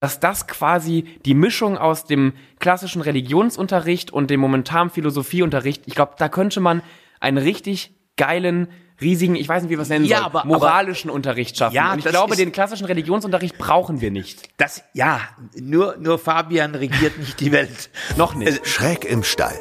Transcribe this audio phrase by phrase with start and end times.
[0.00, 6.12] dass das quasi die Mischung aus dem klassischen Religionsunterricht und dem momentanen Philosophieunterricht, ich glaube,
[6.18, 6.82] da könnte man
[7.20, 8.68] einen richtig geilen,
[9.00, 11.74] riesigen, ich weiß nicht, wie wir es nennen Ja, sollen, aber- moralischen Unterricht schaffen.
[11.74, 14.48] Ja, und ich glaube, ist- den klassischen Religionsunterricht brauchen wir nicht.
[14.56, 15.20] Das, ja,
[15.56, 17.90] nur, nur Fabian regiert nicht die Welt.
[18.16, 18.66] Noch nicht.
[18.66, 19.56] Schräg im Stall.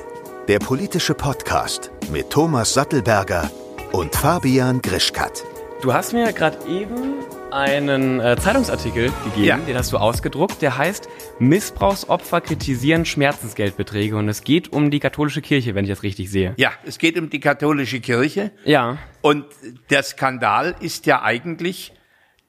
[0.47, 3.51] Der politische Podcast mit Thomas Sattelberger
[3.91, 5.43] und Fabian Grischkat.
[5.81, 7.13] Du hast mir gerade eben
[7.51, 9.57] einen äh, Zeitungsartikel gegeben, Ja.
[9.57, 11.07] den hast du ausgedruckt, der heißt
[11.39, 16.53] Missbrauchsopfer kritisieren Schmerzensgeldbeträge und es geht um die katholische Kirche, wenn ich das richtig sehe.
[16.57, 18.51] Ja, es geht um die katholische Kirche.
[18.65, 19.45] Ja, Und
[19.89, 21.93] der Skandal ist ja eigentlich,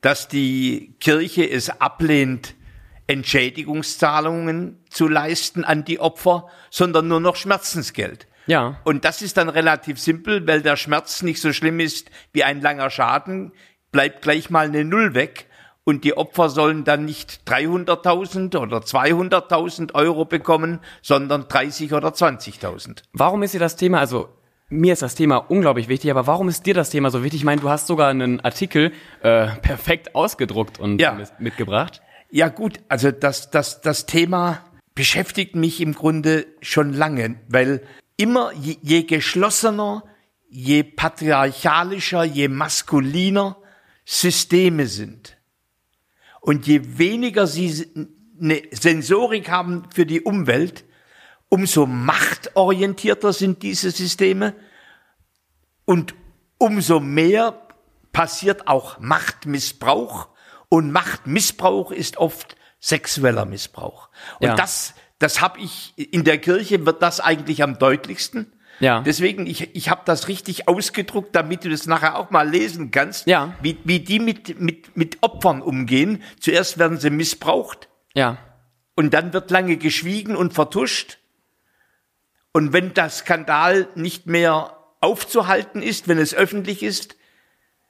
[0.01, 2.55] dass die Kirche es ablehnt,
[3.07, 8.27] Entschädigungszahlungen zu leisten an die Opfer, sondern nur noch Schmerzensgeld.
[8.47, 8.79] ja.
[8.85, 12.61] Und das ist dann relativ simpel, weil der Schmerz nicht so schlimm ist wie ein
[12.61, 13.53] langer Schaden,
[13.93, 15.47] bleibt gleich mal eine Null weg.
[15.85, 23.05] Und die Opfer sollen dann nicht 300.000 oder 200.000 Euro bekommen, sondern 30 oder 20.000.
[23.15, 24.29] Warum ist dir das Thema, also
[24.69, 27.41] mir ist das Thema unglaublich wichtig, aber warum ist dir das Thema so wichtig?
[27.41, 31.13] Ich meine, du hast sogar einen Artikel äh, perfekt ausgedruckt und Ja.
[31.15, 32.03] mit- mitgebracht.
[32.31, 34.59] Ja gut, also das, das, das Thema
[34.95, 37.81] beschäftigt mich im Grunde schon lange, weil
[38.19, 40.03] immer je, je geschlossener,
[40.51, 43.57] je patriarchalischer, je maskuliner
[44.11, 45.37] Systeme sind
[46.41, 47.87] und je weniger sie
[48.41, 50.87] eine Sensorik haben für die Umwelt,
[51.51, 54.55] umso machtorientierter sind diese Systeme
[55.85, 56.15] und
[56.57, 57.69] umso mehr
[58.11, 60.29] passiert auch Machtmissbrauch
[60.71, 64.09] und Machtmissbrauch ist oft sexueller Missbrauch.
[64.41, 64.55] Und Ja.
[64.55, 68.55] das, das habe ich in der Kirche wird das eigentlich am deutlichsten.
[68.81, 69.01] Ja.
[69.01, 73.27] Deswegen, ich, ich habe das richtig ausgedruckt, damit du das nachher auch mal lesen kannst,
[73.27, 73.55] Ja.
[73.61, 76.23] wie, wie die mit, mit, mit Opfern umgehen.
[76.41, 78.39] Zuerst werden sie missbraucht Ja,
[78.95, 81.19] und dann wird lange geschwiegen und vertuscht.
[82.53, 87.17] Und wenn der Skandal nicht mehr aufzuhalten ist, wenn es öffentlich ist,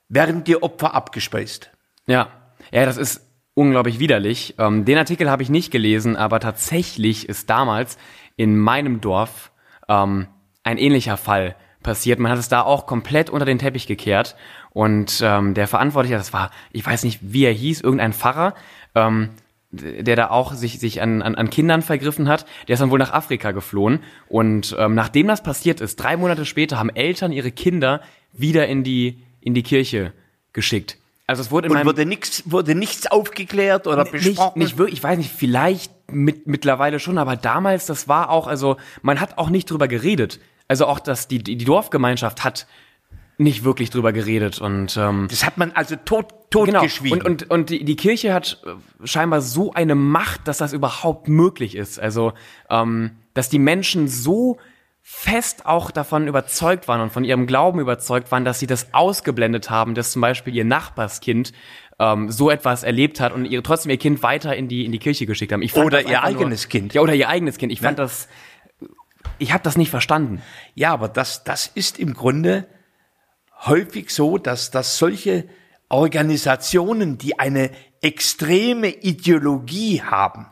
[0.09, 1.71] werden die Opfer abgespeist.
[2.07, 2.33] ja.
[2.73, 3.23] Ja, das ist
[3.55, 4.55] unglaublich widerlich.
[4.59, 7.97] Ähm, den Artikel habe ich nicht gelesen, aber tatsächlich ist damals
[8.37, 9.53] in meinem Dorf
[9.89, 10.27] ähm,
[10.69, 12.19] ein ähnlicher Fall passiert.
[12.19, 14.37] Man hat es da auch komplett unter den Teppich gekehrt.
[14.71, 18.55] Und ähm, der Verantwortliche, das war, ich weiß nicht, wie er hieß, irgendein Pfarrer,
[18.95, 19.31] ähm,
[19.71, 22.99] der da auch sich, sich an, an, an Kindern vergriffen hat, der ist dann wohl
[22.99, 24.01] nach Afrika geflohen.
[24.29, 28.03] Und ähm, nachdem das passiert ist, drei Monate später, haben Eltern ihre Kinder
[28.33, 30.13] wieder in die, in die Kirche
[30.53, 30.99] geschickt.
[31.27, 34.59] Also es wurde in Und wurde nichts, wurde nichts aufgeklärt oder nicht, besprochen.
[34.59, 38.77] nicht wirklich, ich weiß nicht, vielleicht mit, mittlerweile schon, aber damals, das war auch, also
[39.03, 40.41] man hat auch nicht drüber geredet.
[40.69, 42.67] Also auch, dass die, die Dorfgemeinschaft hat
[43.39, 46.81] nicht wirklich drüber geredet und ähm, das hat man also tot, genau.
[46.81, 47.23] totgeschwiegen.
[47.23, 51.29] Und, und, und die, die Kirche hat äh, scheinbar so eine Macht, dass das überhaupt
[51.29, 52.01] möglich ist.
[52.01, 52.33] Also,
[52.69, 54.59] ähm, dass die Menschen so
[55.03, 59.71] fest auch davon überzeugt waren und von ihrem Glauben überzeugt waren, dass sie das ausgeblendet
[59.71, 61.53] haben, dass zum Beispiel ihr Nachbarskind
[62.01, 64.99] ähm, so etwas erlebt hat und ihre, trotzdem ihr Kind weiter in die, in die
[64.99, 65.63] Kirche geschickt haben.
[65.63, 66.93] Ich fand Oder ihr einfach nur- eigenes Kind.
[66.93, 67.73] Ja, oder ihr eigenes Kind.
[67.73, 68.29] Ich fand das,
[69.39, 70.43] ich habe das nicht verstanden.
[70.75, 72.67] Ja, aber das, das ist im Grunde
[73.67, 75.49] häufig so, dass, dass solche
[75.89, 80.47] Organisationen, die eine extreme Ideologie haben,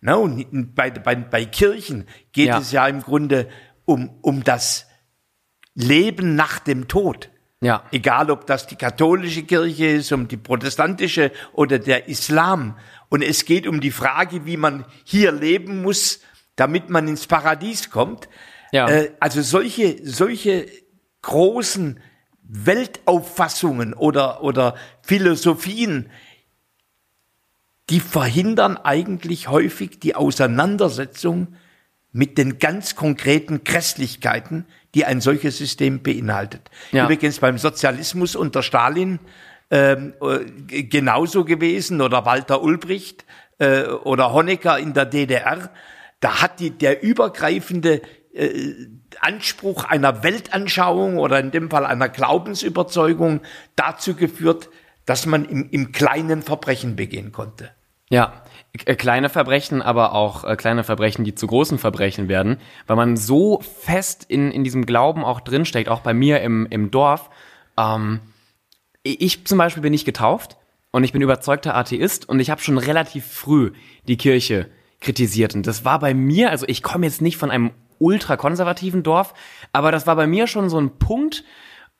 [0.00, 2.58] na, und bei, bei, bei Kirchen geht Ja.
[2.58, 3.48] es ja im Grunde
[3.84, 4.86] um, um das
[5.74, 7.30] Leben nach dem Tod.
[7.60, 7.82] Ja.
[7.90, 12.78] Egal, ob das die katholische Kirche ist, um die protestantische oder der Islam.
[13.08, 16.20] Und es geht um die Frage, wie man hier leben muss,
[16.58, 18.28] damit man ins Paradies kommt.
[18.72, 18.88] Ja.
[18.88, 20.66] Äh, also solche, solche
[21.22, 22.00] großen
[22.42, 26.10] Weltauffassungen oder, oder Philosophien,
[27.90, 31.54] die verhindern eigentlich häufig die Auseinandersetzung
[32.12, 36.70] mit den ganz konkreten Grässlichkeiten, die ein solches System beinhaltet.
[36.90, 37.04] Ja.
[37.04, 39.20] Übrigens beim Sozialismus unter Stalin
[39.70, 43.26] ähm, äh, genauso gewesen oder Walter Ulbricht
[43.58, 45.70] äh, oder Honecker in der DDR.
[46.20, 48.72] Da hat die, der übergreifende äh,
[49.20, 53.40] Anspruch einer Weltanschauung oder in dem Fall einer Glaubensüberzeugung
[53.76, 54.68] dazu geführt,
[55.06, 57.70] dass man im, im Kleinen Verbrechen begehen konnte.
[58.10, 58.42] Ja,
[58.84, 63.16] äh, kleine Verbrechen, aber auch äh, kleine Verbrechen, die zu großen Verbrechen werden, weil man
[63.16, 67.30] so fest in, in diesem Glauben auch drinsteckt, auch bei mir im, im Dorf.
[67.78, 68.20] Ähm,
[69.02, 70.56] ich zum Beispiel bin nicht getauft
[70.90, 73.72] und ich bin überzeugter Atheist und ich habe schon relativ früh
[74.06, 74.68] die Kirche
[75.00, 75.54] kritisiert.
[75.54, 79.34] Und das war bei mir, also ich komme jetzt nicht von einem ultrakonservativen Dorf,
[79.72, 81.44] aber das war bei mir schon so ein Punkt,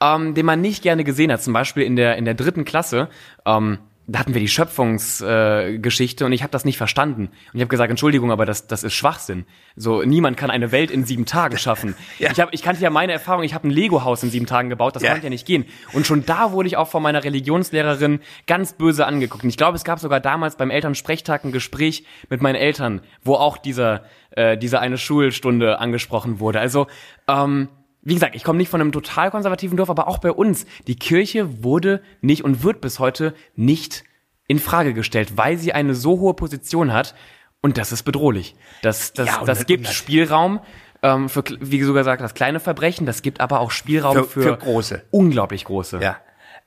[0.01, 1.43] ähm, den man nicht gerne gesehen hat.
[1.43, 3.09] Zum Beispiel in der, in der dritten Klasse,
[3.45, 3.79] ähm,
[4.11, 7.27] da hatten wir die Schöpfungsgeschichte äh, und ich habe das nicht verstanden.
[7.27, 9.45] Und ich habe gesagt, Entschuldigung, aber das, das ist Schwachsinn.
[9.77, 11.95] So, niemand kann eine Welt in sieben Tagen schaffen.
[12.19, 12.31] ja.
[12.33, 14.97] ich, hab, ich kannte ja meine Erfahrung, ich habe ein Lego-Haus in sieben Tagen gebaut,
[14.97, 15.11] das ja.
[15.11, 15.67] konnte ja nicht gehen.
[15.93, 19.45] Und schon da wurde ich auch von meiner Religionslehrerin ganz böse angeguckt.
[19.45, 23.35] Und ich glaube, es gab sogar damals beim Elternsprechtag ein Gespräch mit meinen Eltern, wo
[23.35, 26.61] auch dieser, äh, diese eine Schulstunde angesprochen wurde.
[26.61, 26.87] Also,
[27.29, 27.69] ähm,
[28.09, 30.97] wie gesagt, ich komme nicht von einem total konservativen Dorf, aber auch bei uns, die
[30.97, 34.05] Kirche wurde nicht und wird bis heute nicht
[34.47, 37.15] in Frage gestellt, weil sie eine so hohe Position hat
[37.61, 38.55] und das ist bedrohlich.
[38.81, 40.61] Das, das, ja, das gibt Spielraum
[41.03, 44.43] ähm, für, wie sogar gesagt, das kleine Verbrechen, das gibt aber auch Spielraum für, für,
[44.43, 45.05] für große.
[45.11, 46.01] Unglaublich große.
[46.01, 46.17] Ja.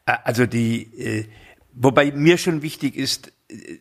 [0.05, 1.25] Also die, äh,
[1.73, 3.79] wobei mir schon wichtig ist, äh,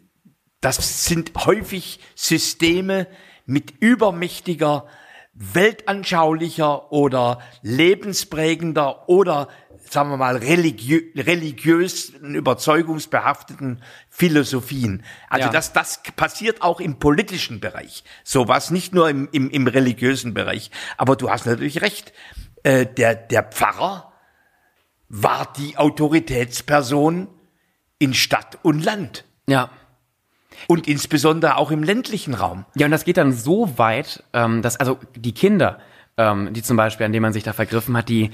[0.62, 3.06] das sind häufig Systeme
[3.44, 4.86] mit übermächtiger
[5.40, 9.48] weltanschaulicher oder lebensprägender oder
[9.88, 15.02] sagen wir mal, religiö religiös überzeugungsbehafteten Philosophien.
[15.28, 15.52] Also ja.
[15.52, 18.04] das, das passiert auch im politischen Bereich.
[18.22, 20.70] Sowas, nicht nur im, im, im religiösen Bereich.
[20.96, 22.12] Aber du hast natürlich recht.
[22.62, 24.12] Äh, der, der Pfarrer
[25.08, 27.28] war die Autoritätsperson
[27.98, 29.24] in Stadt und Land.
[29.48, 29.70] Ja.
[30.66, 32.64] Und insbesondere auch im ländlichen Raum.
[32.74, 35.78] Ja, und das geht dann so weit, ähm, dass also die Kinder,
[36.16, 38.30] ähm, die zum Beispiel, an denen man sich da vergriffen hat, die,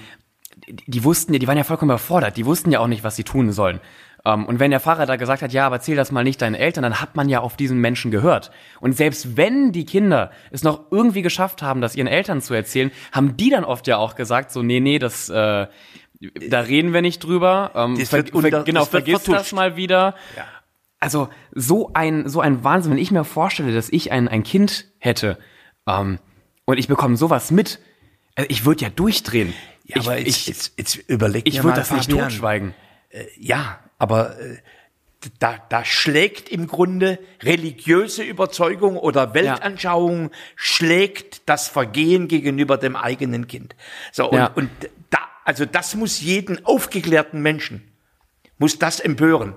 [0.67, 3.25] die, wussten ja, die waren ja vollkommen überfordert, die wussten ja auch nicht, was sie
[3.25, 3.81] tun sollen.
[4.25, 6.55] Ähm, und wenn der Pfarrer da gesagt hat, ja, aber erzähl das mal nicht deinen
[6.55, 8.50] Eltern, dann hat man ja auf diesen Menschen gehört.
[8.81, 12.90] Und selbst wenn die Kinder es noch irgendwie geschafft haben, das ihren Eltern zu erzählen,
[13.12, 15.67] haben die dann oft ja auch gesagt, so, nee, nee, das, äh,
[16.49, 17.70] da reden wir nicht drüber.
[17.75, 19.38] Ähm, wird unter, genau, vergiss vertuscht.
[19.38, 20.14] das mal wieder.
[20.37, 20.44] Ja
[21.00, 24.87] also so ein, so ein Wahnsinn, wenn ich mir vorstelle, dass ich ein, ein Kind
[24.98, 25.38] hätte
[25.87, 26.19] ähm,
[26.64, 27.81] und ich bekomme sowas mit,
[28.34, 29.54] also ich würde ja durchdrehen.
[29.84, 32.75] Ja, ich, aber jetzt, ich, jetzt, jetzt überleg Ich würde das nicht totschweigen.
[33.10, 34.56] Äh, ja, aber äh,
[35.38, 40.31] da, da schlägt im Grunde religiöse Überzeugung oder Weltanschauung ja.
[40.54, 43.76] schlägt das Vergehen gegenüber dem eigenen Kind.
[44.12, 44.46] So, und, ja.
[44.48, 44.70] und
[45.10, 47.93] da, also das muss jeden aufgeklärten Menschen,
[48.58, 49.54] muss das empören.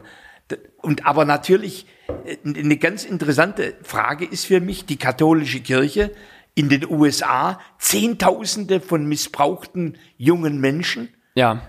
[0.81, 1.85] Und aber natürlich,
[2.25, 6.11] äh, eine ganz interessante Frage ist für mich, die katholische Kirche
[6.55, 11.09] in den USA, Zehntausende von missbrauchten jungen Menschen.
[11.35, 11.61] Ja.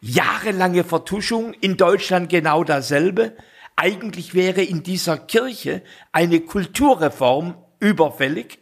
[0.00, 3.36] Jahrelange Vertuschung, in Deutschland genau dasselbe.
[3.76, 8.58] Eigentlich wäre in dieser Kirche eine Kulturreform überfällig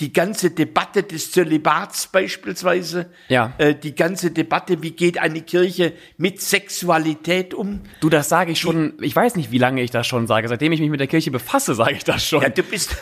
[0.00, 3.52] die ganze Debatte des Zölibats beispielsweise, ja.
[3.58, 7.80] äh, die ganze Debatte, wie geht eine Kirche mit Sexualität um?
[8.00, 10.48] Du, das sage ich schon, ich weiß nicht, wie lange ich das schon sage.
[10.48, 12.42] Seitdem ich mich mit der Kirche befasse, sage ich das schon.
[12.42, 12.96] Ja, du bist,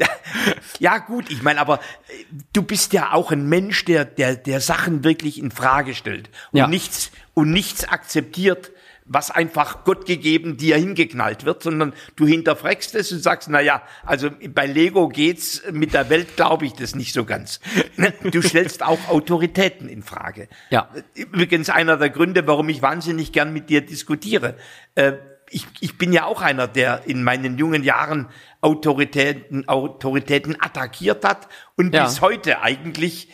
[0.78, 1.74] ja gut, ich meine, aber
[2.08, 2.24] äh,
[2.54, 6.58] du bist ja auch ein Mensch, der, der, der Sachen wirklich in Frage stellt und
[6.58, 6.66] ja.
[6.68, 8.72] nichts, und nichts akzeptiert,
[9.06, 13.82] was einfach Gott gegeben dir hingeknallt wird, sondern du hinterfragst es und sagst, na ja,
[14.04, 17.60] also bei Lego geht's, mit der Welt glaube ich das nicht so ganz.
[18.24, 20.48] Du stellst auch Autoritäten in Frage.
[20.70, 20.88] Ja.
[21.14, 24.56] Übrigens einer der Gründe, warum ich wahnsinnig gern mit dir diskutiere.
[24.94, 25.14] Äh,
[25.50, 28.28] ich, ich bin ja auch einer, der in meinen jungen Jahren
[28.60, 32.04] Autoritäten, Autoritäten attackiert hat und ja.
[32.04, 33.28] bis heute eigentlich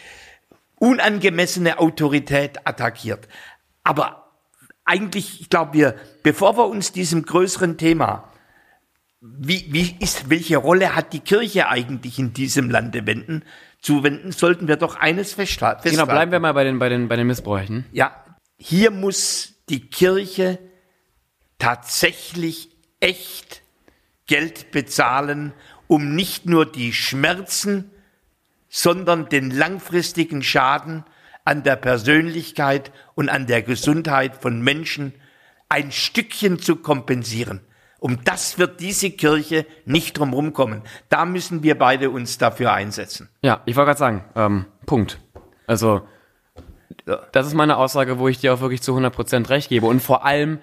[0.77, 3.29] unangemessene Autorität attackiert.
[3.85, 4.30] Aber
[4.91, 8.29] eigentlich, ich glaube, wir, bevor wir uns diesem größeren Thema,
[9.21, 13.45] wie, wie ist, welche Rolle hat die Kirche eigentlich in diesem Lande wenden,
[13.81, 15.89] zuwenden, sollten wir doch eines festhalten.
[15.89, 17.87] Genau, bleiben wir mal bei den, bei den, bei den Missbräuchen.
[17.93, 18.25] Ja,
[18.59, 20.59] hier muss die Kirche
[21.59, 23.63] tatsächlich echt
[24.27, 25.53] Geld bezahlen,
[25.87, 27.91] um nicht nur die Schmerzen,
[28.69, 31.05] sondern den langfristigen Schaden
[31.51, 35.15] an der Persönlichkeit und an der Gesundheit von Menschen
[35.69, 37.61] ein Stückchen zu kompensieren.
[37.99, 40.83] Um das wird diese Kirche nicht drumherum kommen.
[41.09, 43.31] Da müssen wir beide uns dafür einsetzen.
[43.43, 45.19] Ja, ich wollte gerade sagen, ähm, Punkt.
[45.67, 46.03] Also,
[47.33, 49.87] das ist meine Aussage, wo ich dir auch wirklich zu 100% recht gebe.
[49.87, 50.61] Und vor allem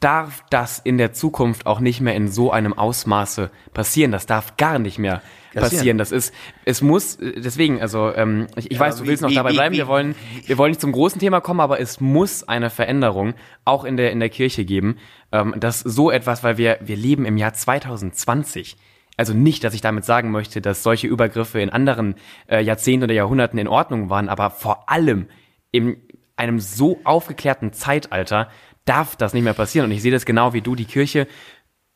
[0.00, 4.10] darf das in der Zukunft auch nicht mehr in so einem Ausmaße passieren.
[4.10, 5.22] Das darf gar nicht mehr
[5.54, 5.98] passieren.
[5.98, 9.34] Das ist, es muss, deswegen, also ähm, ich, ich ja, weiß, du willst wie, noch
[9.34, 9.74] dabei wie, bleiben.
[9.74, 10.14] Wir wollen,
[10.46, 14.12] wir wollen nicht zum großen Thema kommen, aber es muss eine Veränderung auch in der
[14.12, 14.96] in der Kirche geben,
[15.32, 18.76] ähm, dass so etwas, weil wir wir leben im Jahr 2020.
[19.16, 22.14] Also nicht, dass ich damit sagen möchte, dass solche Übergriffe in anderen
[22.48, 25.26] äh, Jahrzehnten oder Jahrhunderten in Ordnung waren, aber vor allem
[25.72, 25.96] in
[26.36, 28.48] einem so aufgeklärten Zeitalter
[28.86, 29.86] darf das nicht mehr passieren.
[29.86, 30.74] Und ich sehe das genau wie du.
[30.74, 31.26] Die Kirche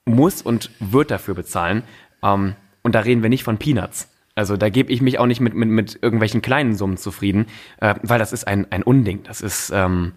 [0.04, 1.82] muss und wird dafür bezahlen.
[2.22, 2.54] Ähm,
[2.84, 4.08] und da reden wir nicht von Peanuts.
[4.36, 7.46] Also da gebe ich mich auch nicht mit, mit, mit irgendwelchen kleinen Summen zufrieden,
[7.80, 9.22] äh, weil das ist ein, ein Unding.
[9.24, 10.12] Das ist, ähm,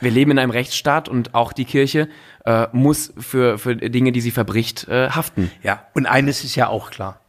[0.00, 2.08] Wir leben in einem Rechtsstaat und auch die Kirche
[2.46, 5.50] äh, muss für, für Dinge, die sie verbricht, äh, haften.
[5.62, 7.20] Ja, und eines ist ja auch klar.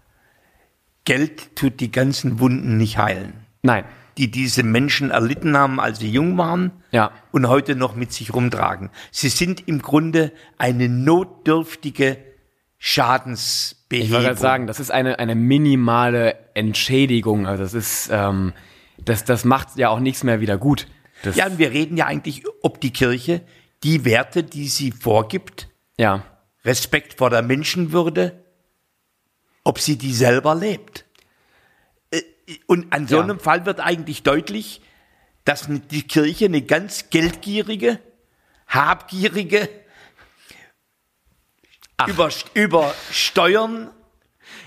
[1.06, 3.84] Geld tut die ganzen Wunden nicht heilen, Nein.
[4.18, 7.12] die diese Menschen erlitten haben, als sie jung waren Ja.
[7.32, 8.90] und heute noch mit sich rumtragen.
[9.12, 12.18] Sie sind im Grunde eine notdürftige
[12.86, 14.06] Schadensbehebung.
[14.08, 17.48] Ich wollte gerade sagen, das ist eine, eine minimale Entschädigung.
[17.48, 18.52] Also das ist, ähm,
[18.98, 20.88] das, das macht ja auch nichts mehr wieder gut.
[21.24, 23.40] Das, Ja, und wir reden ja eigentlich, ob die Kirche
[23.84, 26.24] die Werte, die sie vorgibt, ja.
[26.66, 28.44] Respekt vor der Menschenwürde,
[29.64, 31.06] ob sie die selber lebt.
[32.12, 32.22] Äh,
[32.68, 33.24] Und an so Ja.
[33.24, 34.82] einem Fall wird eigentlich deutlich,
[35.46, 38.00] dass die Kirche eine ganz geldgierige,
[38.68, 39.70] habgierige,
[42.08, 43.90] über, über Steuern,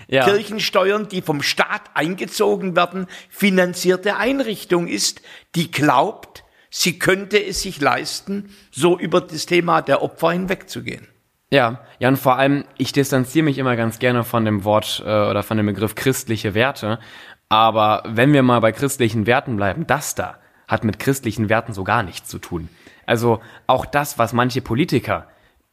[0.07, 0.23] ja.
[0.23, 5.21] Kirchensteuern, die vom Staat eingezogen werden, finanzierte Einrichtung ist,
[5.55, 11.07] die glaubt, sie könnte es sich leisten, so über das Thema der Opfer hinwegzugehen.
[11.49, 15.09] Ja, ja, und vor allem, ich distanziere mich immer ganz gerne von dem Wort äh,
[15.09, 16.99] oder von dem Begriff christliche Werte.
[17.47, 21.85] Aber wenn wir mal bei christlichen Werten bleiben, das da hat mit christlichen Werten so
[21.85, 22.67] gar nichts zu tun.
[23.05, 25.27] Also auch das, was manche Politiker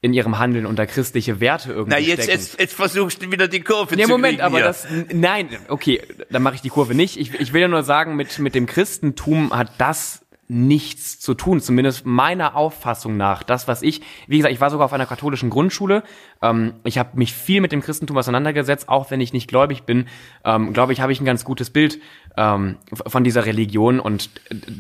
[0.05, 2.39] in ihrem Handeln unter christliche Werte irgendwie Na, jetzt, stecken.
[2.39, 4.67] jetzt, jetzt versuchst du wieder die Kurve Nee, zu Moment, kriegen aber hier.
[4.67, 7.19] das, nein, okay, dann mache ich die Kurve nicht.
[7.19, 11.63] Ich, ich will ja nur sagen, mit, mit dem Christentum hat das nichts zu tun,
[11.63, 13.45] zumindest meiner Auffassung nach.
[13.45, 16.03] Das, was ich, wie gesagt, ich war sogar auf einer katholischen Grundschule.
[16.43, 20.05] Ähm, ich habe mich viel mit dem Christentum auseinandergesetzt, auch wenn ich nicht gläubig bin.
[20.45, 21.99] Ähm, Glaube ich, habe ich ein ganz gutes Bild
[22.37, 24.01] ähm, von dieser Religion.
[24.01, 24.29] Und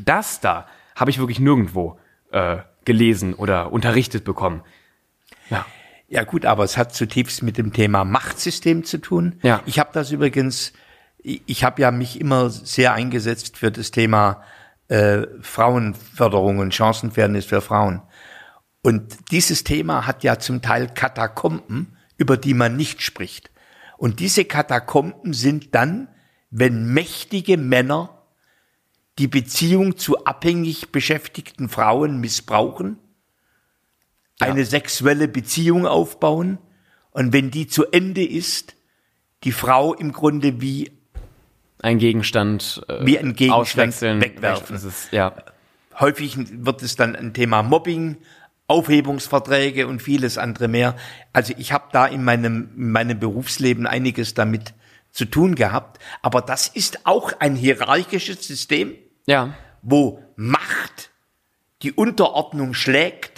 [0.04, 1.98] das da habe ich wirklich nirgendwo
[2.30, 4.60] äh, gelesen oder unterrichtet bekommen.
[5.50, 5.66] Ja.
[6.08, 9.36] Ja gut, aber es hat zutiefst mit dem Thema Machtsystem zu tun.
[9.42, 9.62] Ja.
[9.66, 10.72] Ich habe das übrigens,
[11.18, 14.42] ich, habe ja mich immer sehr eingesetzt für das Thema
[14.88, 18.02] äh, Frauenförderung und Chancenfairness für Frauen.
[18.82, 23.50] Und dieses Thema hat ja zum Teil Katakomben, über die man nicht spricht.
[23.96, 26.08] Und diese Katakomben sind dann,
[26.50, 28.22] wenn mächtige Männer
[29.18, 32.98] die Beziehung zu abhängig beschäftigten Frauen missbrauchen,
[34.40, 36.58] eine sexuelle Beziehung aufbauen
[37.10, 38.74] und wenn die zu Ende ist,
[39.44, 40.90] die Frau im Grunde wie
[41.80, 44.76] Ein Gegenstand, äh, Wie ein Gegenstand wegwerfen.
[44.76, 45.34] Ist, ja.
[45.98, 48.16] häufig wird es dann ein Thema Mobbing,
[48.66, 50.96] Aufhebungsverträge und vieles andere mehr.
[51.32, 54.72] Also ich habe da in meinem, in meinem Berufsleben einiges damit
[55.12, 56.02] zu tun gehabt.
[56.22, 58.94] Aber das ist auch ein hierarchisches System,
[59.26, 61.10] Ja, wo Macht
[61.82, 63.33] die Unterordnung schlägt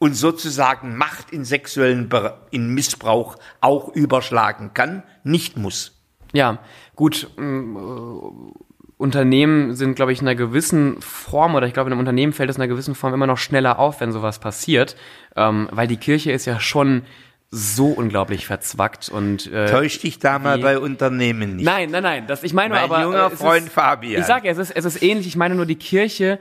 [0.00, 6.00] und sozusagen Macht in sexuellen, Ber- in Missbrauch auch überschlagen kann, nicht muss.
[6.32, 6.58] ja,
[6.96, 7.28] gut.
[7.38, 8.60] ähm, äh,
[8.96, 12.50] Unternehmen sind, glaube ich, in einer gewissen Form, oder ich glaube, in einem Unternehmen fällt
[12.50, 14.94] es in einer gewissen Form immer noch schneller auf, wenn sowas passiert,
[15.36, 17.02] ähm, weil die Kirche ist ja schon
[17.50, 21.64] so unglaublich verzwackt und äh, Täusch dich da mal bei Unternehmen nicht.
[21.64, 22.26] Nein, nein, nein.
[22.26, 23.02] Das, ich meine Mein aber.
[23.02, 24.20] junger äh, Freund ist, Fabian.
[24.20, 25.26] Ich sage ja, es ist, es ist ähnlich.
[25.26, 26.38] Ich meine nur, die Kirche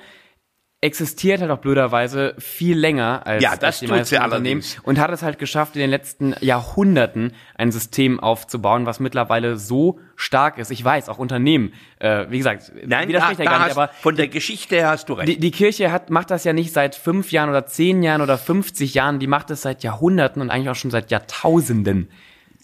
[0.81, 4.77] existiert halt auch blöderweise viel länger als, Ja, das als die meisten sie Unternehmen allerdings.
[4.83, 9.99] und hat es halt geschafft, in den letzten Jahrhunderten ein System aufzubauen, was mittlerweile so
[10.15, 10.71] stark ist.
[10.71, 13.89] Ich weiß, auch Unternehmen, äh, wie gesagt, Nein, da, widerspricht da ja gar nicht, aber
[13.99, 15.27] von der Geschichte her hast du recht.
[15.27, 18.37] die, die Kirche hat, macht das ja nicht seit fünf Jahren oder zehn Jahren oder
[18.37, 22.09] 50 Jahren, die macht es seit Jahrhunderten und eigentlich auch schon seit Jahrtausenden.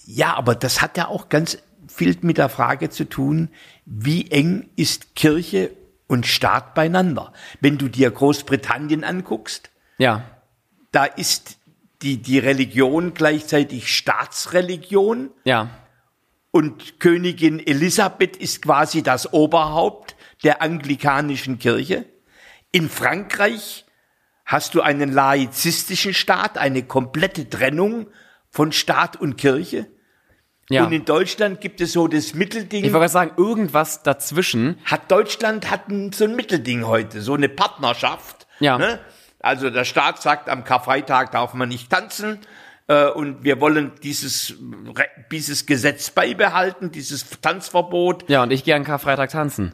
[0.05, 1.57] Ja, aber das hat ja auch ganz
[1.88, 3.50] viel mit der Frage zu tun,
[3.86, 5.72] wie eng ist Kirche
[6.08, 7.34] und Staat beieinander.
[7.62, 10.24] Wenn du dir Großbritannien anguckst, Ja,
[10.92, 11.58] da ist
[12.02, 15.70] die, die Religion gleichzeitig Staatsreligion ja,
[16.52, 22.06] und Königin Elisabeth ist quasi das Oberhaupt der anglikanischen Kirche.
[22.72, 23.86] In Frankreich
[24.46, 28.08] hast du einen laizistischen Staat, eine komplette Trennung
[28.52, 29.88] von Staat und Kirche.
[30.69, 30.86] Ja.
[30.86, 32.86] Und in Deutschland gibt es so das Mittelding.
[32.86, 34.77] Ich wollte sagen, irgendwas dazwischen.
[34.86, 38.48] hat Deutschland hat ein, so ein Mittelding heute, so eine Partnerschaft.
[38.60, 38.77] Ja.
[38.77, 39.00] Ne?
[39.39, 42.39] Also der Staat sagt, am Karfreitag darf man nicht tanzen.
[42.88, 44.55] Äh, und wir wollen dieses,
[45.31, 48.27] dieses Gesetz beibehalten, dieses Tanzverbot.
[48.29, 49.74] Ja, und ich gehe an Karfreitag tanzen.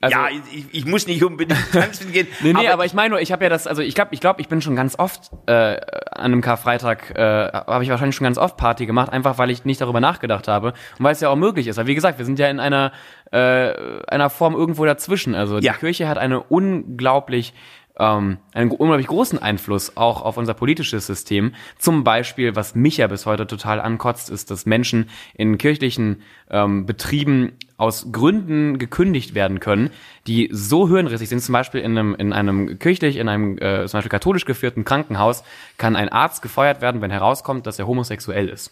[0.00, 2.28] Also- ja, ich, ich muss nicht unbedingt tanzen gehen.
[2.42, 4.40] Nee, nee, aber, ich meine nur, ich habe ja das, also ich glaube, ich glaube,
[4.40, 5.80] ich bin schon ganz oft äh,
[6.18, 9.64] an einem Karfreitag, äh, habe ich wahrscheinlich schon ganz oft Party gemacht, einfach weil ich
[9.64, 10.68] nicht darüber nachgedacht habe
[10.98, 11.76] und weil es ja auch möglich ist.
[11.76, 12.92] Weil wie gesagt, wir sind ja in einer
[13.32, 13.72] äh,
[14.08, 15.34] einer Form irgendwo dazwischen.
[15.34, 15.72] Also Ja.
[15.72, 17.54] die Kirche hat eine unglaublich
[17.98, 21.54] ähm, einen unglaublich großen Einfluss auch auf unser politisches System.
[21.78, 26.86] Zum Beispiel, was mich ja bis heute total ankotzt, ist, dass Menschen in kirchlichen ähm,
[26.86, 29.90] Betrieben aus Gründen gekündigt werden können,
[30.26, 31.40] die so hirnrissig sind.
[31.40, 35.42] Zum Beispiel in einem, in einem kirchlich, in einem äh, zum Beispiel katholisch geführten Krankenhaus
[35.78, 38.70] kann ein Arzt gefeuert werden, wenn herauskommt, dass er homosexuell ist.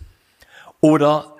[0.81, 1.35] Oder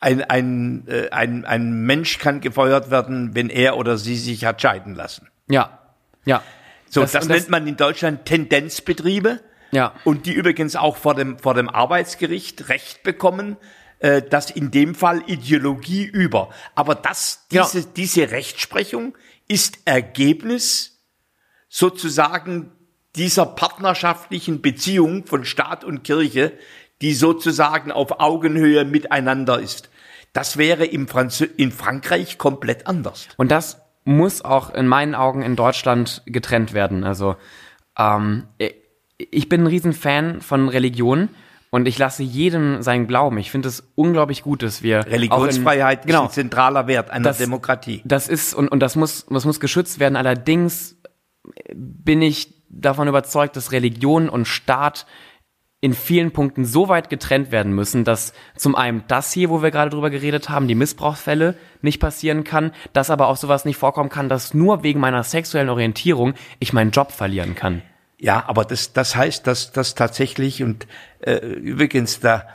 [0.00, 4.62] ein, ein, äh, ein, ein Mensch kann gefeuert werden, wenn er oder sie sich hat
[4.62, 5.28] scheiden lassen.
[5.48, 5.78] Ja,
[6.24, 6.42] ja.
[6.90, 9.40] So, Das- das, und das- nennt man in Deutschland Tendenzbetriebe.
[9.70, 9.94] Ja.
[10.04, 13.56] Und die übrigens auch vor dem, vor dem Arbeitsgericht Recht bekommen,
[13.98, 16.50] äh, dass in dem Fall Ideologie über.
[16.74, 17.64] Aber das, Ja.
[17.64, 19.16] diese, diese Rechtsprechung
[19.48, 21.02] ist Ergebnis
[21.68, 22.72] sozusagen
[23.16, 26.52] dieser partnerschaftlichen Beziehung von Staat und Kirche,
[27.02, 29.90] die sozusagen auf Augenhöhe miteinander ist.
[30.32, 33.28] Das wäre im Franz in Frankreich komplett anders.
[33.36, 37.04] Und das muss auch in meinen Augen in Deutschland getrennt werden.
[37.04, 37.36] Also
[37.98, 38.44] ähm,
[39.18, 41.28] ich bin ein Riesenfan von Religion
[41.70, 43.36] und ich lasse jedem seinen Glauben.
[43.36, 47.24] Ich finde es unglaublich gut, dass wir Religionsfreiheit in, genau, ist ein zentraler Wert einer
[47.24, 48.00] Das- Demokratie.
[48.06, 50.16] Das ist und, und das muss das muss geschützt werden.
[50.16, 50.96] Allerdings
[51.74, 55.04] bin ich davon überzeugt, dass Religion und Staat
[55.80, 59.70] in vielen Punkten so weit getrennt werden müssen, dass zum einen das hier, wo wir
[59.70, 64.08] gerade drüber geredet haben, die Missbrauchsfälle nicht passieren kann, dass aber auch sowas nicht vorkommen
[64.08, 67.82] kann, dass nur wegen meiner sexuellen Orientierung ich meinen Job verlieren kann.
[68.18, 70.88] Ja, aber das, das heißt, dass das tatsächlich und
[71.20, 72.48] äh, übrigens da,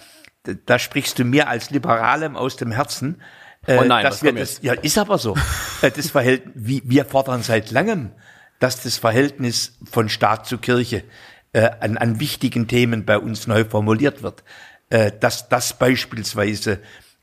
[0.66, 3.22] da sprichst du mir als Liberalem aus dem Herzen.
[3.66, 5.38] Äh, Oh nein, dass was wir das, ja, ist aber so.
[5.82, 8.12] Äh, das Verhältnis, wir fordern seit langem,
[8.60, 11.06] dass das Verhältnis von Staat zu Kirche
[11.54, 14.44] äh, an, an wichtigen Themen bei uns neu formuliert wird.
[14.90, 16.80] Äh, dass das beispielsweise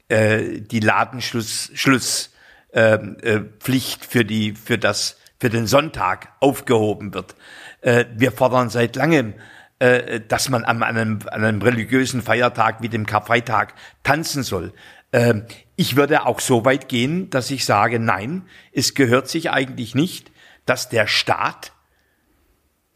[0.09, 2.31] äh, die Ladenschluss Schluss,
[2.73, 7.35] ähm, äh, Pflicht für die für das für den Sonntag aufgehoben wird.
[7.81, 9.35] Äh, wir fordern seit langem,
[9.79, 14.73] äh, dass man an einem, an einem religiösen Feiertag wie dem Karfreitag tanzen soll.
[15.13, 15.47] Ähm,
[15.77, 20.31] ich würde auch so weit gehen, dass ich sage, nein, es gehört sich eigentlich nicht,
[20.67, 21.73] dass der Staat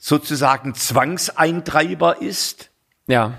[0.08, 2.70] sozusagen Zwangseintreiber ist
[3.06, 3.38] Ja.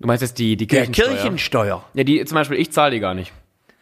[0.00, 1.14] Du meinst jetzt die, die der Kirchensteuer?
[1.14, 1.84] Kirchensteuer.
[1.94, 3.32] Ja, die zum Beispiel, ich zahle die gar nicht.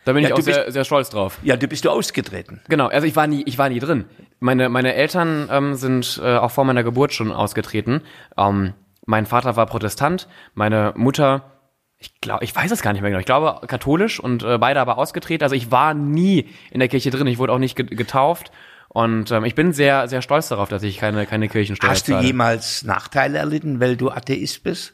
[0.04, 1.38] Da bin Ja, ich auch bist- sehr, sehr stolz drauf.
[1.42, 2.60] Ja, du bist du ausgetreten.
[2.68, 4.04] Genau, also ich war nie, ich war nie drin.
[4.38, 8.02] Meine, meine Eltern ähm, sind äh, auch vor meiner Geburt schon ausgetreten.
[8.36, 8.74] Ähm,
[9.06, 11.50] mein Vater war Protestant, meine Mutter,
[11.98, 13.20] ich glaube, ich weiß es gar nicht mehr genau.
[13.20, 15.42] Ich glaube katholisch und äh, beide aber ausgetreten.
[15.44, 17.26] Also ich war nie in der Kirche drin.
[17.28, 18.52] Ich wurde auch nicht ge- getauft.
[18.92, 22.12] Und ähm, ich bin sehr, sehr stolz darauf, dass ich keine, keine Kirchensteuer Hast du
[22.12, 22.26] zahle.
[22.26, 24.92] jemals Nachteile erlitten, weil du Atheist bist?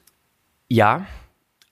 [0.69, 1.05] Ja.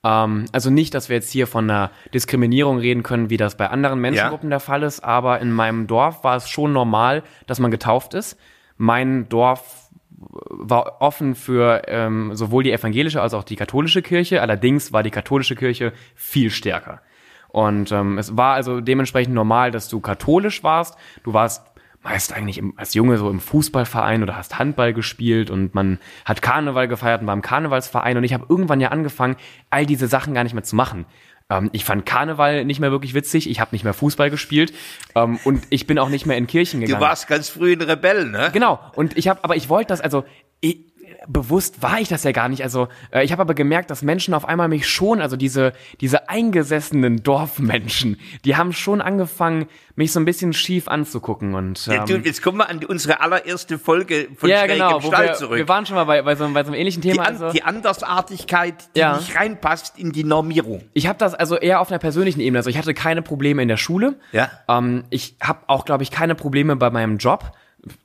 [0.03, 3.69] Ähm, also nicht, dass wir jetzt hier von einer Diskriminierung reden können, wie das bei
[3.69, 7.71] anderen Menschengruppen der Fall ist, aber in meinem Dorf war es schon normal, dass man
[7.71, 8.37] getauft ist.
[8.75, 14.41] Mein Dorf war offen für ähm, sowohl die evangelische als auch die katholische Kirche.
[14.41, 17.01] Allerdings war die katholische Kirche viel stärker.
[17.49, 20.97] Und ähm, es war also dementsprechend normal, dass du katholisch warst.
[21.23, 21.63] Du warst
[22.03, 26.41] meist eigentlich im, als Junge so im Fußballverein oder hast Handball gespielt und man hat
[26.41, 29.35] Karneval gefeiert und war im Karnevalsverein und ich habe irgendwann ja angefangen,
[29.69, 31.05] all diese Sachen gar nicht mehr zu machen.
[31.49, 34.73] Ähm, ich fand Karneval nicht mehr wirklich witzig, ich habe nicht mehr Fußball gespielt
[35.15, 37.01] ähm, und ich bin auch nicht mehr in Kirchen Du gegangen.
[37.03, 38.49] warst ganz früh ein Rebell, ne?
[38.53, 38.79] Genau.
[38.95, 40.23] Und ich habe, aber ich wollte das, also
[40.59, 40.86] ich,
[41.27, 42.63] bewusst war ich das ja gar nicht.
[42.63, 46.29] Also äh, ich habe aber gemerkt, dass Menschen auf einmal mich schon, also diese diese
[46.29, 52.05] eingesessenen Dorfmenschen, die haben schon angefangen, mich so ein bisschen schief anzugucken und Ja, ähm,
[52.05, 55.25] du, jetzt kommen wir an die, unsere allererste Folge von ja, Schräg genau, im Stall
[55.27, 55.57] wir, zurück.
[55.57, 57.23] wir waren schon mal bei, bei, so, bei so einem ähnlichen die, Thema.
[57.23, 59.17] an, also, die Andersartigkeit, die Ja.
[59.17, 60.83] nicht reinpasst in die Normierung.
[60.93, 62.59] ich habe das also eher auf einer persönlichen Ebene.
[62.59, 64.15] Also ich hatte keine Probleme in der Schule.
[64.31, 64.49] Ja.
[64.67, 67.51] Ähm, ich habe auch, glaube ich, keine Probleme bei meinem Job.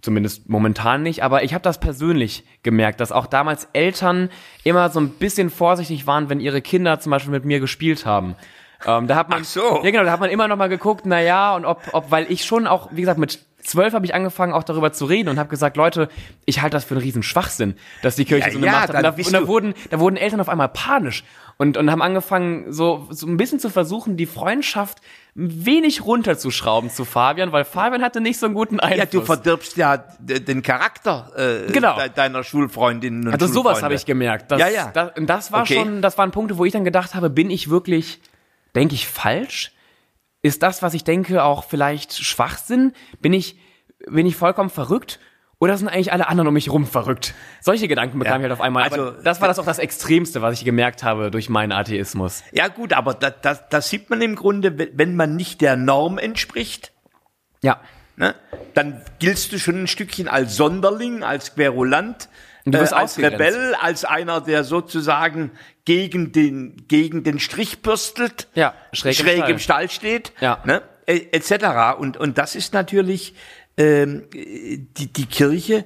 [0.00, 1.22] Zumindest momentan nicht.
[1.22, 4.30] Aber ich habe das persönlich gemerkt, dass auch damals Eltern
[4.64, 8.36] immer so ein bisschen vorsichtig waren, wenn ihre Kinder zum Beispiel mit mir gespielt haben.
[8.86, 9.80] Ähm, da hat man, Ach so.
[9.82, 12.30] Ja, genau, da hat man immer noch mal geguckt, na ja, und ob, ob, weil
[12.30, 15.38] ich schon auch, wie gesagt, mit zwölf habe ich angefangen, auch darüber zu reden und
[15.38, 16.08] habe gesagt, Leute,
[16.44, 18.88] ich halte das für einen riesen Schwachsinn, dass die Kirche Ja, so eine ja, Macht
[18.88, 18.96] hat.
[18.96, 21.24] Und da, und da wurden, da wurden Eltern auf einmal panisch
[21.58, 24.98] und, und haben angefangen, so, so ein bisschen zu versuchen, die Freundschaft
[25.36, 28.98] ein wenig runterzuschrauben zu Fabian, weil Fabian hatte nicht so einen guten Einfluss.
[28.98, 31.96] Ja, du verdirbst ja den Charakter äh, Genau.
[31.98, 34.50] de deiner Schulfreundinnen und Also sowas habe ich gemerkt.
[34.50, 34.90] Das, Ja, ja.
[34.92, 35.74] Das, und das war Okay.
[35.74, 38.20] schon, das waren Punkte, wo ich dann gedacht habe, bin ich wirklich,
[38.74, 39.72] denke ich falsch?
[40.42, 42.92] Ist das, was ich denke, auch vielleicht Schwachsinn?
[43.20, 43.56] Bin ich,
[44.08, 45.20] bin ich vollkommen verrückt?
[45.60, 47.34] Oder sind eigentlich alle anderen um mich rum verrückt?
[47.60, 48.38] Solche Gedanken bekam Ja.
[48.38, 48.82] ich halt auf einmal.
[48.82, 52.42] Also, Aber das war das auch das Extremste, was ich gemerkt habe durch meinen Atheismus.
[52.50, 55.76] Ja gut, aber da, da, da sieht man im Grunde, wenn- wenn man nicht der
[55.76, 56.90] Norm entspricht,
[57.62, 57.80] Ja.
[58.16, 58.34] ne,
[58.74, 62.28] dann giltst du schon ein Stückchen als Sonderling, als Querulant,
[62.64, 63.40] Und du äh, wirst als ausgegrenzt.
[63.40, 65.50] Rebell, als einer, der sozusagen
[65.84, 69.50] gegen den, gegen den Strich bürstelt, Ja, schräg im schräg Stall.
[69.50, 70.62] im Stall steht, Ja.
[70.64, 71.98] ne, äh, etc.
[71.98, 73.34] Und, und das ist natürlich
[73.76, 75.84] ähm, die, die Kirche,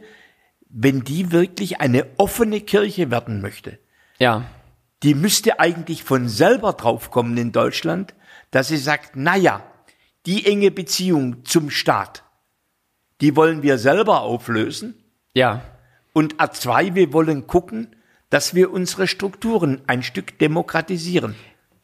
[0.68, 3.78] wenn die wirklich eine offene Kirche werden möchte,
[4.18, 4.44] Ja.
[5.02, 8.14] die müsste eigentlich von selber draufkommen in Deutschland,
[8.50, 9.62] dass sie sagt, naja,
[10.26, 12.24] die enge Beziehung zum Staat,
[13.20, 15.02] die wollen wir selber auflösen.
[15.32, 15.62] Ja.
[16.16, 17.88] Und A2, wir wollen gucken,
[18.30, 21.34] dass wir unsere Strukturen ein Stück demokratisieren.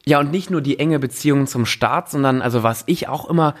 [0.05, 3.53] Ja, und nicht nur die enge Beziehung zum Staat, sondern also was ich auch immer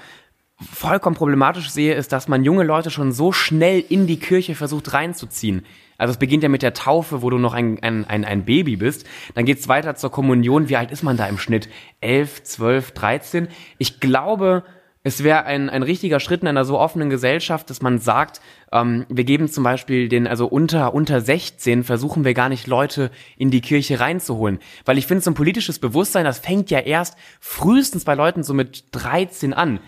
[0.59, 4.93] vollkommen problematisch sehe, ist, dass man junge Leute schon so schnell in die Kirche versucht
[4.93, 5.63] reinzuziehen.
[5.99, 8.77] Also es beginnt ja mit der Taufe, wo du noch ein, ein, ein, ein Baby
[8.77, 9.05] bist.
[9.35, 10.69] Dann geht's weiter zur Kommunion.
[10.69, 11.69] Wie alt ist man da im Schnitt?
[12.01, 13.47] Elf, zwölf, dreizehn?
[13.77, 14.63] Ich glaube,
[15.05, 18.39] es wäre ein, ein richtiger Schritt in einer so offenen Gesellschaft, dass man sagt,
[18.71, 23.11] ähm, wir geben zum Beispiel den, also unter, unter 16 versuchen wir gar nicht Leute
[23.37, 24.59] in die Kirche reinzuholen.
[24.85, 28.53] Weil ich finde, so ein politisches Bewusstsein, das fängt ja erst frühestens bei Leuten so
[28.53, 29.81] mit 13 an.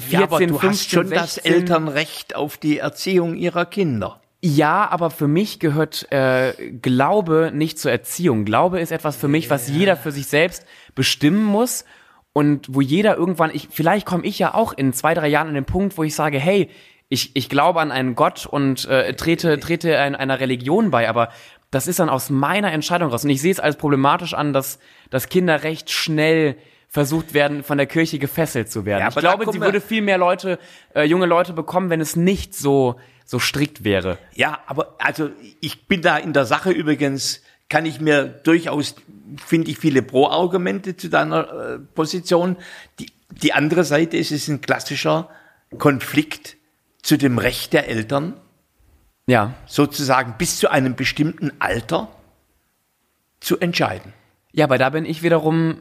[0.00, 1.52] 14, ja, aber du 15, hast schon das 16.
[1.52, 4.20] Elternrecht auf die Erziehung ihrer Kinder.
[4.42, 8.44] Ja, aber für mich gehört äh, Glaube nicht zur Erziehung.
[8.44, 10.64] Glaube ist etwas für mich, was jeder für sich selbst
[10.96, 11.84] bestimmen muss
[12.32, 15.54] und wo jeder irgendwann, ich, vielleicht komme ich ja auch in zwei, drei Jahren an
[15.54, 16.70] den Punkt, wo ich sage, hey,
[17.08, 21.30] ich, ich glaube an einen Gott und äh, trete, trete ein, einer Religion bei, aber
[21.72, 23.24] das ist dann aus meiner Entscheidung raus.
[23.24, 24.78] Und ich sehe es als problematisch an, dass,
[25.10, 26.56] dass Kinder recht schnell
[26.88, 29.00] versucht werden, von der Kirche gefesselt zu werden.
[29.00, 30.58] Ja, ich glaube, sie würde viel mehr Leute,
[30.94, 34.18] äh, junge Leute bekommen, wenn es nicht so, so strikt wäre.
[34.34, 38.96] Ja, aber also ich bin da in der Sache übrigens, kann ich mir durchaus,
[39.42, 42.56] finde ich, viele Pro-Argumente zu deiner äh, Position.
[42.98, 45.30] Die, die andere Seite ist, es ist ein klassischer
[45.78, 46.56] Konflikt
[47.02, 48.34] zu dem Recht der Eltern,
[49.26, 49.54] Ja.
[49.66, 52.08] sozusagen bis zu einem bestimmten Alter
[53.40, 54.12] zu entscheiden.
[54.52, 55.78] Ja, aber da bin ich wiederum,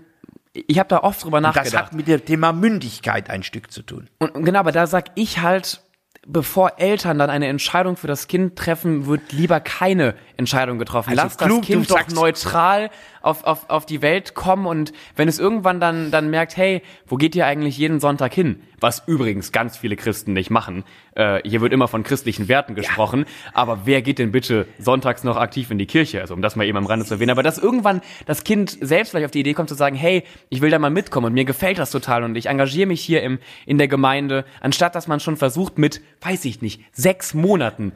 [0.54, 1.86] ich habe da oft drüber Das nachgedacht.
[1.88, 4.08] hat mit dem Thema Mündigkeit ein Stück zu tun.
[4.19, 5.82] Und, und genau, aber da sag ich halt,
[6.27, 11.12] bevor Eltern dann eine Entscheidung für das Kind treffen, wird lieber keine Entscheidung getroffen.
[11.12, 12.89] Also Lass klug, das Kind doch neutral
[13.21, 17.15] auf, auf, auf die Welt kommen und wenn es irgendwann dann, dann merkt, hey, wo
[17.15, 18.62] geht ihr eigentlich jeden Sonntag hin?
[18.79, 20.84] Was übrigens ganz viele Christen nicht machen.
[21.19, 25.36] Äh, hier wird immer von christlichen Werten gesprochen, aber wer geht denn bitte sonntags noch
[25.36, 26.21] aktiv in die Kirche?
[26.21, 27.32] Also um das mal eben am Rande zu erwähnen.
[27.32, 30.62] Aber dass irgendwann das Kind selbst vielleicht auf die Idee kommt zu sagen, hey, ich
[30.62, 33.39] will da mal mitkommen und mir gefällt das total und ich engagiere mich hier im,
[33.65, 37.91] in der Gemeinde, anstatt dass man schon versucht mit, weiß ich nicht, sechs Monaten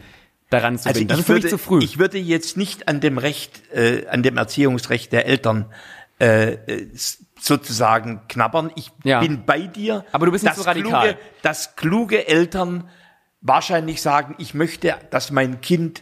[0.49, 1.07] daran zu binden.
[1.07, 1.79] Das für mich zu früh.
[1.81, 5.67] Ich würde jetzt nicht an dem Recht, äh, an dem Erziehungsrecht der Eltern
[6.19, 6.88] äh, äh,
[7.39, 8.71] sozusagen knabbern.
[8.75, 9.21] Ich Ja.
[9.21, 10.03] bin bei dir.
[10.12, 11.13] Aber du bist nicht so radikal.
[11.13, 12.89] Kluge, dass kluge Eltern
[13.43, 16.01] wahrscheinlich sagen, ich möchte, dass mein Kind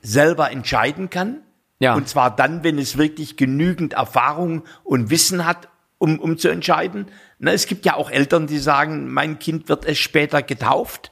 [0.00, 1.38] selber entscheiden kann.
[1.80, 1.94] Ja.
[1.94, 7.06] Und zwar dann, wenn es wirklich genügend Erfahrung und Wissen hat, um, um zu entscheiden.
[7.38, 11.10] Na, es gibt ja auch Eltern, die sagen, mein Kind wird es später getauft.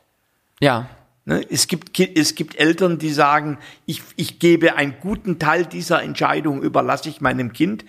[0.61, 0.89] ja.
[1.25, 6.03] Ne, Es gibt, es gibt Eltern, die sagen, ich, ich gebe einen guten Teil dieser
[6.03, 7.85] Entscheidung, überlasse ich meinem Kind.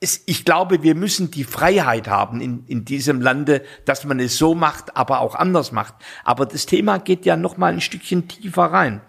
[0.00, 4.38] Es, ich glaube, wir müssen die Freiheit haben in, in diesem Lande, dass man es
[4.38, 5.94] so macht, aber auch anders macht.
[6.24, 9.00] Aber das Thema geht ja noch mal ein Stückchen tiefer rein.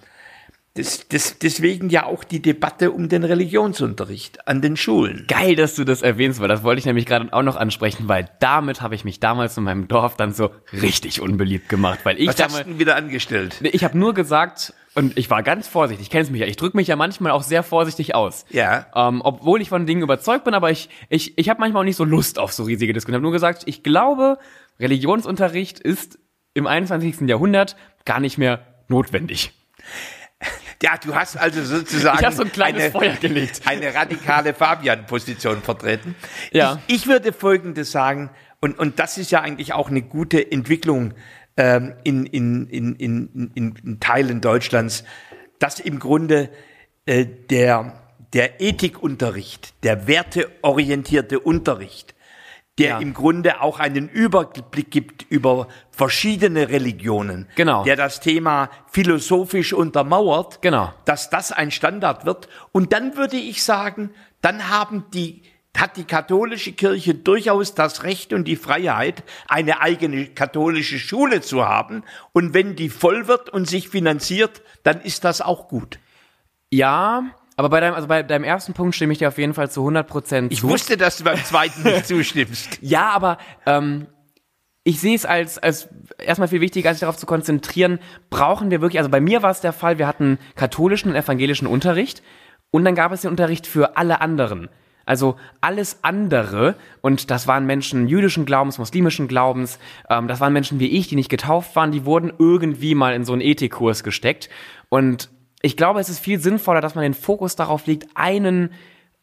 [0.75, 5.25] Das, das, deswegen ja auch die Debatte um den Religionsunterricht an den Schulen.
[5.27, 8.29] Geil, dass du das erwähnst, weil das wollte ich nämlich gerade auch noch ansprechen, weil
[8.39, 12.27] damit habe ich mich damals in meinem Dorf dann so richtig unbeliebt gemacht, weil ich
[12.27, 13.57] Was hast damals, du denn wieder angestellt?
[13.63, 16.09] Ich habe nur gesagt und ich war ganz vorsichtig.
[16.09, 18.45] Kennst mich ja, ich drücke mich ja manchmal auch sehr vorsichtig aus.
[18.49, 18.85] Ja.
[18.93, 21.95] Ähm, obwohl ich von Dingen überzeugt bin, aber ich ich ich habe manchmal auch nicht
[21.95, 23.15] so Lust auf so riesige Diskussionen.
[23.15, 24.37] Ich habe nur gesagt, ich glaube,
[24.79, 26.19] Religionsunterricht ist
[26.53, 27.21] im 21.
[27.21, 29.53] Jahrhundert gar nicht mehr notwendig.
[30.81, 33.61] Ja, du hast also sozusagen Ich so ein kleines eine, Feuer gelegt.
[33.65, 36.15] eine radikale Fabian-Position vertreten.
[36.51, 36.79] Ja.
[36.87, 38.29] Ich, ich würde Folgendes sagen,
[38.61, 41.13] und, und das ist ja eigentlich auch eine gute Entwicklung
[41.59, 45.03] ähm, in, in, in, in, in, in Teilen Deutschlands,
[45.59, 46.49] dass im Grunde
[47.05, 48.01] äh, der,
[48.33, 52.15] der Ethikunterricht, der werteorientierte Unterricht,
[52.77, 52.99] der Ja.
[52.99, 57.83] im Grunde auch einen Überblick gibt über verschiedene Religionen, Genau.
[57.83, 60.93] der das Thema philosophisch untermauert, Genau.
[61.03, 62.47] dass das ein Standard wird.
[62.71, 65.41] Und dann würde ich sagen, dann haben die,
[65.77, 71.65] hat die katholische Kirche durchaus das Recht und die Freiheit, eine eigene katholische Schule zu
[71.65, 72.03] haben.
[72.33, 75.99] Und wenn die voll wird und sich finanziert, dann ist das auch gut.
[76.71, 77.23] Ja,
[77.55, 79.81] aber bei deinem also bei deinem ersten Punkt stimme ich dir auf jeden Fall zu
[79.81, 80.69] 100 Prozent Ich zu.
[80.69, 82.79] wusste, dass du beim zweiten nicht zustimmst.
[82.81, 84.07] Ja, aber ähm,
[84.83, 88.81] ich sehe es als, als erstmal viel wichtiger, als sich darauf zu konzentrieren, brauchen wir
[88.81, 92.23] wirklich, also bei mir war es der Fall, wir hatten katholischen und evangelischen Unterricht
[92.71, 94.69] und dann gab es den Unterricht für alle anderen.
[95.09, 100.79] Also alles andere, und das waren Menschen jüdischen Glaubens, muslimischen Glaubens, ähm, das waren Menschen
[100.79, 104.49] wie ich, die nicht getauft waren, die wurden irgendwie mal in so einen Ethikkurs gesteckt.
[104.87, 105.31] Und
[105.63, 108.69] ich glaube, es ist viel sinnvoller, dass man den Fokus darauf legt, einen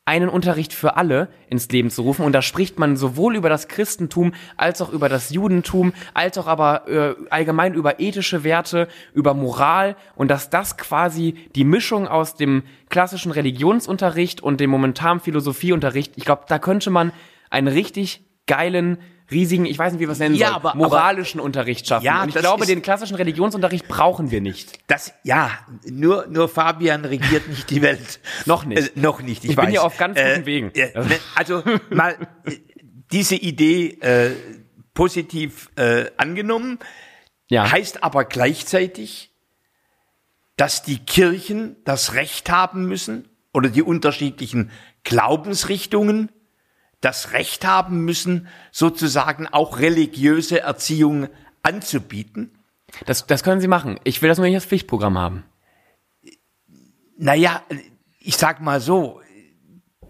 [0.06, 2.24] einen Unterricht für alle ins Leben zu rufen.
[2.24, 6.46] Und da spricht man sowohl über das Christentum als auch über das Judentum, als auch
[6.46, 12.36] aber äh, allgemein über ethische Werte, über Moral und dass das quasi die Mischung aus
[12.36, 17.10] dem klassischen Religionsunterricht und dem momentanen Philosophieunterricht, ich glaube, da könnte man
[17.50, 18.98] einen richtig geilen
[19.30, 22.04] riesigen, ich weiß nicht, wie wir es nennen Ja, sollen, aber- moralischen Unterricht schaffen.
[22.04, 24.78] Ja, und ich glaube, ist- den klassischen Religionsunterricht brauchen wir nicht.
[24.86, 25.50] Das, ja,
[25.84, 28.20] nur, nur Fabian regiert nicht die Welt.
[28.46, 28.96] Noch nicht.
[28.96, 29.74] Äh, noch nicht, ich, Ich bin weiß.
[29.74, 30.70] ja auf ganz guten Wegen.
[30.74, 30.92] äh,
[31.34, 32.52] also mal äh,
[33.12, 34.30] diese Idee äh,
[34.94, 36.78] positiv äh, angenommen,
[37.48, 37.70] Ja.
[37.70, 39.30] heißt aber gleichzeitig,
[40.56, 44.70] dass die Kirchen das Recht haben müssen oder die unterschiedlichen
[45.04, 46.30] Glaubensrichtungen
[47.00, 51.28] das Recht haben müssen, sozusagen auch religiöse Erziehung
[51.62, 52.58] anzubieten.
[53.04, 54.00] Das, das können Sie machen.
[54.04, 55.44] Ich will das nur nicht als Pflichtprogramm haben.
[57.18, 57.62] Naja,
[58.20, 59.20] ich sag mal so,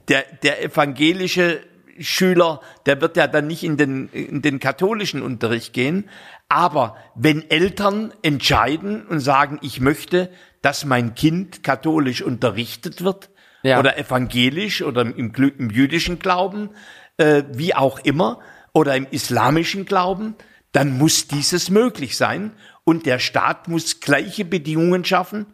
[0.08, 1.60] der, der evangelische
[1.98, 6.08] Schüler, der wird ja dann nicht in den, in den katholischen Unterricht gehen.
[6.48, 10.30] Aber wenn Eltern entscheiden und sagen, ich möchte,
[10.62, 13.30] dass mein Kind katholisch unterrichtet wird
[13.66, 13.78] Ja.
[13.78, 16.70] oder evangelisch oder im, im jüdischen Glauben,
[17.16, 18.40] äh, wie auch immer,
[18.72, 20.36] oder im islamischen Glauben,
[20.72, 22.52] dann muss dieses möglich sein.
[22.84, 25.46] Und der Staat muss gleiche Bedingungen schaffen,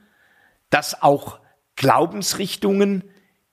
[0.71, 1.41] dass auch
[1.77, 3.05] Glaubensrichtungen,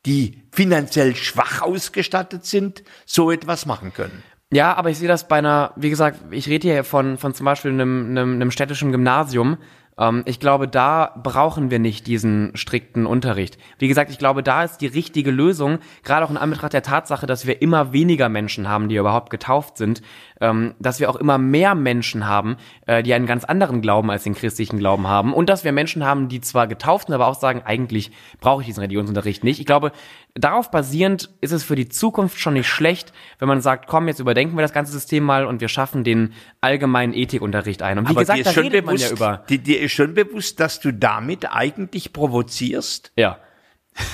[0.06, 4.24] die finanziell schwach ausgestattet sind, so etwas machen können.
[4.52, 7.45] Ja, aber ich sehe das bei einer, wie gesagt, ich rede hier von, von zum
[7.45, 9.58] Beispiel einem, einem, einem städtischen Gymnasium.
[9.99, 13.57] Ähm, ich glaube, da brauchen wir nicht diesen strikten Unterricht.
[13.77, 17.27] Wie gesagt, ich glaube, da ist die richtige Lösung, gerade auch in Anbetracht der Tatsache,
[17.27, 20.01] dass wir immer weniger Menschen haben, die überhaupt getauft sind,
[20.41, 22.55] ähm, dass wir auch immer mehr Menschen haben,
[22.88, 26.05] äh, die einen ganz anderen Glauben als den christlichen Glauben haben und dass wir Menschen
[26.05, 29.59] haben, die zwar getauft sind, aber auch sagen, eigentlich brauche ich diesen Religionsunterricht nicht.
[29.59, 29.91] Ich glaube,
[30.36, 34.20] darauf basierend ist es für die Zukunft schon nicht schlecht, wenn man sagt, komm, jetzt
[34.20, 37.98] überdenken wir das ganze System mal und wir schaffen den allgemeinen Ethikunterricht ein.
[37.98, 39.46] Und wie Aber gesagt, dir da ist schon redet man bewusst, ja über.
[39.50, 43.39] dir, dir ist schon bewusst, dass du damit eigentlich provozierst, Ja.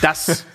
[0.01, 0.45] dass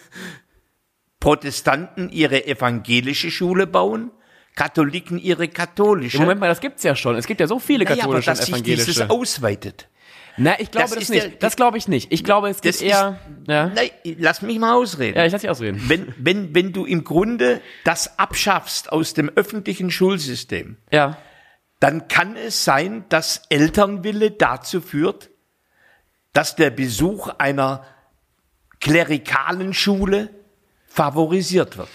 [1.20, 4.10] Protestanten ihre evangelische Schule bauen,
[4.56, 6.18] Katholiken ihre katholische.
[6.18, 7.16] Moment mal, das gibt's ja schon.
[7.16, 9.10] Es gibt ja so viele Naja, aber katholische dass und sich dieses evangelische.
[9.10, 9.88] ausweitet.
[10.42, 11.22] Na, ich glaube das das, ist nicht.
[11.24, 12.10] der- das glaube ich nicht.
[12.12, 13.18] Ich glaube, es gibt eher.
[13.46, 13.66] Ja.
[13.68, 15.16] Nein, lass mich mal ausreden.
[15.18, 15.82] ja, ich lasse dich ausreden.
[15.86, 21.18] wenn, wenn, wenn du im Grunde das abschaffst aus dem öffentlichen Schulsystem, Ja.
[21.78, 25.30] dann kann es sein, dass Elternwille dazu führt,
[26.32, 27.84] dass der Besuch einer
[28.80, 30.30] klerikalen Schule
[30.86, 31.88] favorisiert wird.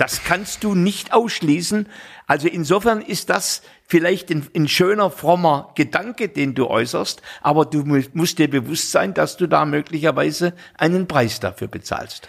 [0.00, 1.86] Das kannst du nicht ausschließen.
[2.26, 7.84] Also insofern ist das vielleicht ein, ein schöner, frommer Gedanke, den du äußerst, aber du
[7.84, 12.28] mu- musst dir bewusst sein, dass du da möglicherweise einen Preis dafür bezahlst.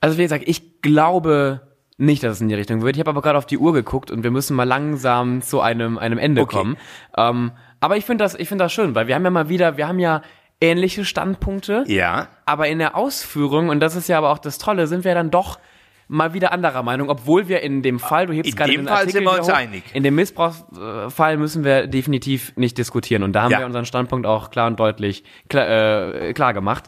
[0.00, 1.60] Also wie gesagt, ich glaube
[1.98, 2.96] nicht, dass es in die Richtung wird.
[2.96, 5.98] Ich habe aber gerade auf die Uhr geguckt und wir müssen mal langsam zu einem,
[5.98, 6.56] einem Ende Okay.
[6.56, 6.76] kommen.
[7.16, 9.76] Ähm, aber ich finde das, ich finde das schön, weil wir haben ja mal wieder,
[9.76, 10.22] wir haben ja
[10.62, 12.28] ähnliche Standpunkte, Ja.
[12.46, 15.30] aber in der Ausführung, und das ist ja aber auch das Tolle, sind wir dann
[15.30, 15.58] doch
[16.08, 18.88] mal wieder anderer Meinung, obwohl wir in dem Fall, du hebst In gerade dem den
[18.88, 19.82] Fall Artikel sind wir uns hoch, einig.
[19.94, 23.60] In dem Missbrauchsfall müssen wir definitiv nicht diskutieren und da haben Ja.
[23.60, 26.84] wir unseren Standpunkt auch klar und deutlich klar, äh, klar gemacht.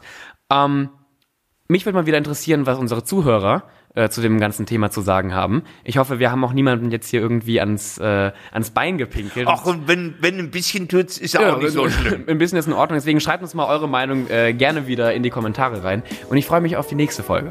[0.53, 0.91] Ähm,
[1.69, 5.35] mich würde mal wieder interessieren, was unsere Zuhörer äh, zu dem ganzen Thema zu sagen
[5.35, 5.63] haben.
[5.85, 9.47] Ich hoffe, wir haben auch niemanden jetzt hier irgendwie ans, äh, ans Bein gepinkelt.
[9.49, 12.25] Ach, und wenn, wenn ein bisschen tut's, ist ja auch nicht so schlimm.
[12.29, 12.97] Ein bisschen ist in Ordnung.
[12.99, 16.03] Deswegen schreibt uns mal eure Meinung äh, gerne wieder in die Kommentare rein.
[16.29, 17.51] Und ich freue mich auf die nächste Folge.